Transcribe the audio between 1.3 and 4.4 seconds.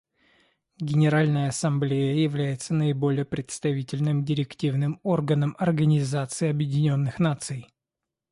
Ассамблея является наиболее представительным